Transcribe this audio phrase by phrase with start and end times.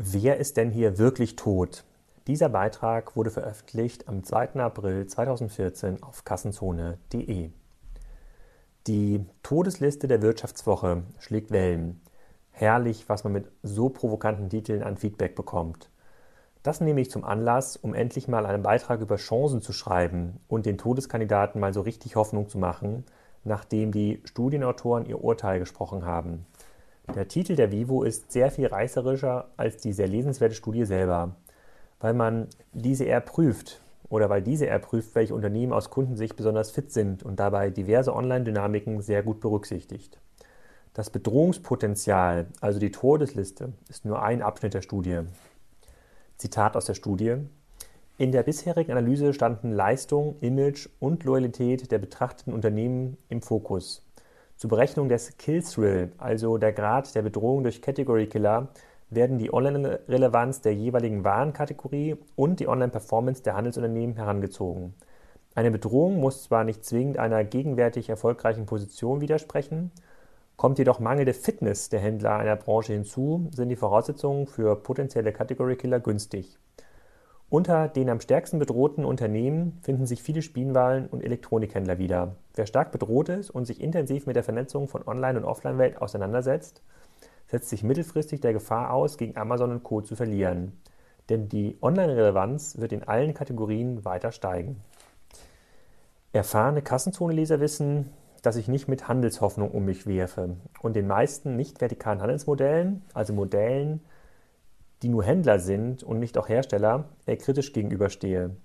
[0.00, 1.82] Wer ist denn hier wirklich tot?
[2.28, 4.50] Dieser Beitrag wurde veröffentlicht am 2.
[4.60, 7.50] April 2014 auf kassenzone.de.
[8.86, 12.00] Die Todesliste der Wirtschaftswoche schlägt Wellen.
[12.52, 15.90] Herrlich, was man mit so provokanten Titeln an Feedback bekommt.
[16.62, 20.64] Das nehme ich zum Anlass, um endlich mal einen Beitrag über Chancen zu schreiben und
[20.64, 23.04] den Todeskandidaten mal so richtig Hoffnung zu machen,
[23.42, 26.46] nachdem die Studienautoren ihr Urteil gesprochen haben.
[27.14, 31.36] Der Titel der Vivo ist sehr viel reißerischer als die sehr lesenswerte Studie selber,
[32.00, 36.70] weil man diese eher prüft oder weil diese eher prüft, welche Unternehmen aus Kundensicht besonders
[36.70, 40.20] fit sind und dabei diverse Online-Dynamiken sehr gut berücksichtigt.
[40.92, 45.20] Das Bedrohungspotenzial, also die Todesliste, ist nur ein Abschnitt der Studie.
[46.36, 47.36] Zitat aus der Studie.
[48.18, 54.07] In der bisherigen Analyse standen Leistung, Image und Loyalität der betrachteten Unternehmen im Fokus.
[54.58, 58.66] Zur Berechnung des Kill-Thrill, also der Grad der Bedrohung durch Category Killer,
[59.08, 64.94] werden die Online-Relevanz der jeweiligen Warenkategorie und die Online-Performance der Handelsunternehmen herangezogen.
[65.54, 69.92] Eine Bedrohung muss zwar nicht zwingend einer gegenwärtig erfolgreichen Position widersprechen,
[70.56, 75.76] kommt jedoch mangelnde Fitness der Händler einer Branche hinzu, sind die Voraussetzungen für potenzielle Category
[75.76, 76.58] Killer günstig.
[77.50, 82.36] Unter den am stärksten bedrohten Unternehmen finden sich viele Spielwaren und Elektronikhändler wieder.
[82.54, 86.82] Wer stark bedroht ist und sich intensiv mit der Vernetzung von Online- und Offline-Welt auseinandersetzt,
[87.46, 90.02] setzt sich mittelfristig der Gefahr aus, gegen Amazon und Co.
[90.02, 90.78] zu verlieren.
[91.30, 94.82] Denn die Online-Relevanz wird in allen Kategorien weiter steigen.
[96.32, 98.10] Erfahrene Kassenzone-Leser wissen,
[98.42, 103.32] dass ich nicht mit Handelshoffnung um mich werfe und den meisten nicht vertikalen Handelsmodellen, also
[103.32, 104.02] Modellen,
[105.02, 108.56] die nur Händler sind und nicht auch Hersteller, eher kritisch gegenüberstehe.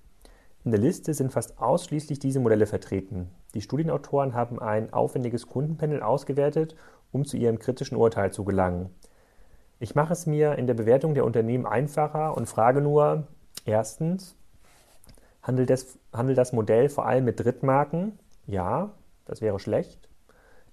[0.65, 3.29] In der Liste sind fast ausschließlich diese Modelle vertreten.
[3.53, 6.75] Die Studienautoren haben ein aufwendiges Kundenpanel ausgewertet,
[7.11, 8.89] um zu ihrem kritischen Urteil zu gelangen.
[9.79, 13.27] Ich mache es mir in der Bewertung der Unternehmen einfacher und frage nur,
[13.65, 14.35] erstens,
[15.41, 18.17] handelt das, handelt das Modell vor allem mit Drittmarken?
[18.47, 18.91] Ja,
[19.25, 20.09] das wäre schlecht.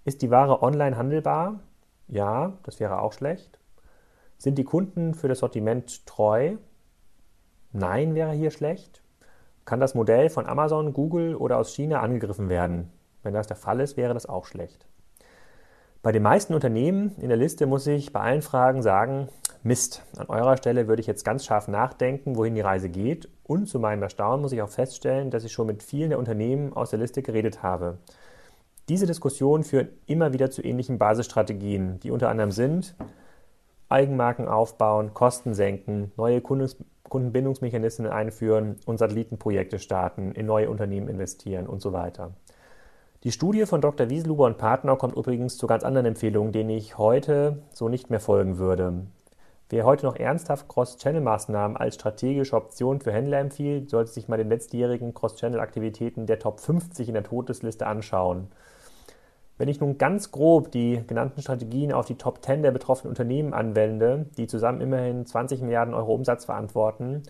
[0.04, 1.60] Ist die Ware online handelbar?
[2.08, 3.59] Ja, das wäre auch schlecht.
[4.40, 6.56] Sind die Kunden für das Sortiment treu?
[7.72, 9.02] Nein wäre hier schlecht.
[9.66, 12.90] Kann das Modell von Amazon, Google oder aus China angegriffen werden?
[13.22, 14.86] Wenn das der Fall ist, wäre das auch schlecht.
[16.00, 19.28] Bei den meisten Unternehmen in der Liste muss ich bei allen Fragen sagen,
[19.62, 23.28] Mist, an eurer Stelle würde ich jetzt ganz scharf nachdenken, wohin die Reise geht.
[23.42, 26.72] Und zu meinem Erstaunen muss ich auch feststellen, dass ich schon mit vielen der Unternehmen
[26.72, 27.98] aus der Liste geredet habe.
[28.88, 32.94] Diese Diskussionen führen immer wieder zu ähnlichen Basisstrategien, die unter anderem sind,
[33.90, 41.82] Eigenmarken aufbauen, Kosten senken, neue Kundenbindungsmechanismen einführen und Satellitenprojekte starten, in neue Unternehmen investieren und
[41.82, 42.32] so weiter.
[43.24, 44.08] Die Studie von Dr.
[44.08, 48.20] Wieseluber und Partner kommt übrigens zu ganz anderen Empfehlungen, denen ich heute so nicht mehr
[48.20, 49.06] folgen würde.
[49.68, 54.48] Wer heute noch ernsthaft Cross-Channel-Maßnahmen als strategische Option für Händler empfiehlt, sollte sich mal den
[54.48, 58.48] letztjährigen Cross-Channel-Aktivitäten der Top 50 in der Todesliste anschauen.
[59.60, 63.52] Wenn ich nun ganz grob die genannten Strategien auf die Top 10 der betroffenen Unternehmen
[63.52, 67.24] anwende, die zusammen immerhin 20 Milliarden Euro Umsatz verantworten,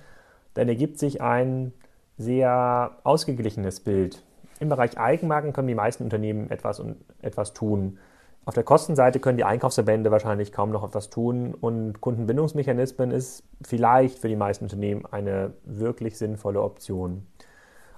[0.55, 1.73] dann ergibt sich ein
[2.19, 4.23] sehr ausgeglichenes Bild.
[4.61, 7.99] Im Bereich Eigenmarken können die meisten Unternehmen etwas, und etwas tun.
[8.45, 14.21] Auf der Kostenseite können die Einkaufsverbände wahrscheinlich kaum noch etwas tun und Kundenbindungsmechanismen ist vielleicht
[14.21, 17.27] für die meisten Unternehmen eine wirklich sinnvolle Option.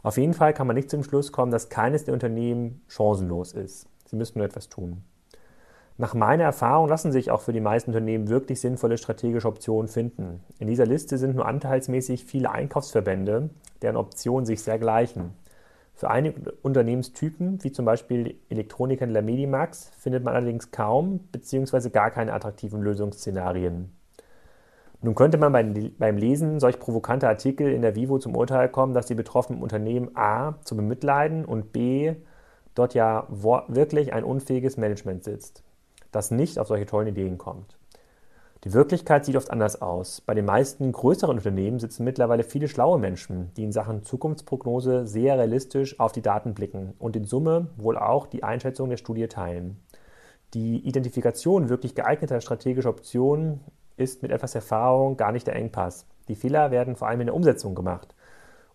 [0.03, 3.89] Auf jeden Fall kann man nicht zum Schluss kommen, dass keines der Unternehmen chancenlos ist.
[4.13, 5.03] Sie müssen nur etwas tun.
[5.97, 10.41] Nach meiner Erfahrung lassen sich auch für die meisten Unternehmen wirklich sinnvolle strategische Optionen finden.
[10.59, 13.49] In dieser Liste sind nur anteilsmäßig viele Einkaufsverbände,
[13.81, 15.33] deren Optionen sich sehr gleichen.
[15.95, 21.89] Für einige Unternehmenstypen, wie zum Beispiel Elektronikhändler Medimax, findet man allerdings kaum bzw.
[21.89, 23.97] gar keine attraktiven Lösungsszenarien.
[25.01, 25.53] Nun könnte man
[25.99, 30.11] beim Lesen solch provokanter Artikel in der Vivo zum Urteil kommen, dass die betroffenen Unternehmen
[30.17, 30.59] a.
[30.65, 32.15] zu bemitleiden und b
[32.75, 35.63] dort ja wirklich ein unfähiges Management sitzt,
[36.11, 37.77] das nicht auf solche tollen Ideen kommt.
[38.65, 40.21] Die Wirklichkeit sieht oft anders aus.
[40.21, 45.37] Bei den meisten größeren Unternehmen sitzen mittlerweile viele schlaue Menschen, die in Sachen Zukunftsprognose sehr
[45.37, 49.81] realistisch auf die Daten blicken und in Summe wohl auch die Einschätzung der Studie teilen.
[50.55, 53.61] Die Identifikation wirklich geeigneter strategischer Optionen
[53.97, 56.07] ist mit etwas Erfahrung gar nicht der Engpass.
[56.29, 58.15] Die Fehler werden vor allem in der Umsetzung gemacht.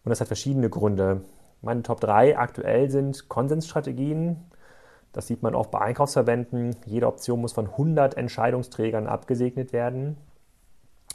[0.03, 1.21] Und das hat verschiedene Gründe.
[1.61, 4.45] Meine Top 3 aktuell sind Konsensstrategien.
[5.11, 6.75] Das sieht man auch bei Einkaufsverbänden.
[6.85, 10.17] Jede Option muss von 100 Entscheidungsträgern abgesegnet werden.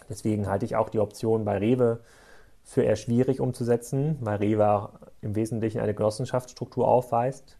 [0.08, 2.00] Deswegen halte ich auch die Option bei Rewe
[2.64, 4.90] für eher schwierig umzusetzen, weil Rewe
[5.20, 7.56] im Wesentlichen eine Genossenschaftsstruktur aufweist.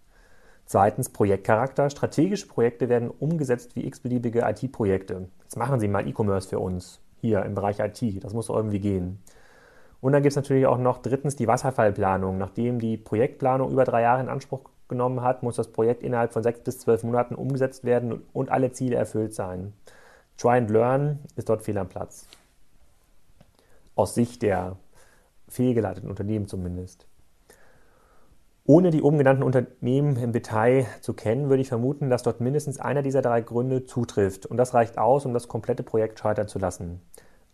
[0.66, 1.90] Zweitens Projektcharakter.
[1.90, 5.28] Strategische Projekte werden umgesetzt wie x-beliebige IT-Projekte.
[5.42, 7.00] Jetzt machen Sie mal E-Commerce für uns.
[7.20, 8.24] hier im Bereich IT.
[8.24, 9.22] Das muss irgendwie gehen.
[10.02, 12.36] Und dann gibt es natürlich auch noch drittens die Wasserfallplanung.
[12.36, 16.42] Nachdem die Projektplanung über drei Jahre in Anspruch genommen hat, muss das Projekt innerhalb von
[16.42, 19.72] sechs bis zwölf Monaten umgesetzt werden und alle Ziele erfüllt sein.
[20.36, 22.26] Try and Learn ist dort fehl am Platz.
[23.94, 24.74] Aus Sicht der
[25.46, 27.06] fehlgeleiteten Unternehmen zumindest.
[28.64, 32.80] Ohne die oben genannten Unternehmen im Detail zu kennen, würde ich vermuten, dass dort mindestens
[32.80, 34.46] einer dieser drei Gründe zutrifft.
[34.46, 37.00] Und das reicht aus, um das komplette Projekt scheitern zu lassen.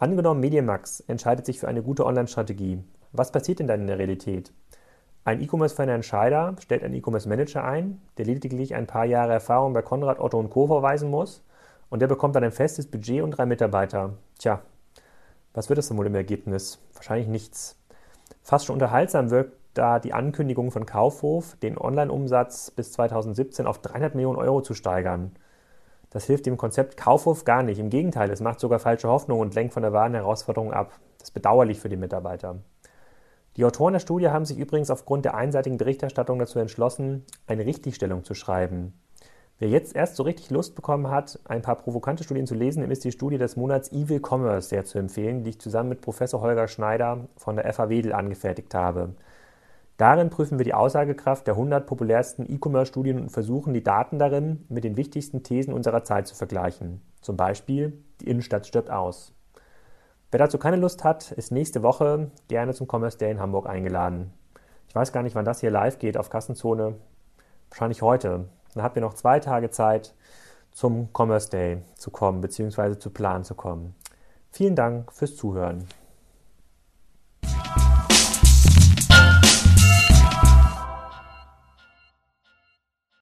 [0.01, 2.85] Angenommen, Mediemax entscheidet sich für eine gute Online-Strategie.
[3.11, 4.53] Was passiert denn dann in der Realität?
[5.25, 10.21] Ein E-Commerce-Fan Entscheider stellt einen E-Commerce-Manager ein, der lediglich ein paar Jahre Erfahrung bei Konrad,
[10.21, 10.69] Otto und Co.
[10.69, 11.43] verweisen muss
[11.91, 14.15] und der bekommt dann ein festes Budget und drei Mitarbeiter.
[14.39, 14.63] Tja,
[15.53, 16.79] was wird das denn wohl im Ergebnis?
[16.95, 17.77] Wahrscheinlich nichts.
[18.41, 24.15] Fast schon unterhaltsam wirkt da die Ankündigung von Kaufhof, den Online-Umsatz bis 2017 auf 300
[24.15, 25.33] Millionen Euro zu steigern.
[26.11, 27.79] Das hilft dem Konzept Kaufhof gar nicht.
[27.79, 30.99] Im Gegenteil, es macht sogar falsche Hoffnung und lenkt von der wahren Herausforderung ab.
[31.19, 32.57] Das ist bedauerlich für die Mitarbeiter.
[33.57, 38.25] Die Autoren der Studie haben sich übrigens aufgrund der einseitigen Berichterstattung dazu entschlossen, eine Richtigstellung
[38.25, 38.95] zu schreiben.
[39.59, 42.93] Wer jetzt erst so richtig Lust bekommen hat, ein paar provokante Studien zu lesen, dem
[42.93, 46.41] ist die Studie des Monats Evil Commerce sehr zu empfehlen, die ich zusammen mit Professor
[46.41, 49.15] Holger Schneider von der FA Wedel angefertigt habe.
[49.99, 54.85] Darin prüfen wir die Aussagekraft der 100 populärsten E-Commerce-Studien und versuchen, die Daten darin mit
[54.85, 57.03] den wichtigsten Thesen unserer Zeit zu vergleichen.
[57.21, 59.35] Zum Beispiel, die Innenstadt stirbt aus.
[60.31, 64.33] Wer dazu keine Lust hat, ist nächste Woche gerne zum Commerce Day in Hamburg eingeladen.
[64.89, 66.95] Ich weiß gar nicht, wann das hier live geht auf Kassenzone.
[67.69, 68.49] Wahrscheinlich heute.
[68.75, 70.15] Dann habt ihr noch zwei Tage Zeit,
[70.71, 73.97] zum Commerce Day zu kommen, beziehungsweise zu Plan zu kommen.
[74.53, 75.89] Vielen Dank fürs Zuhören.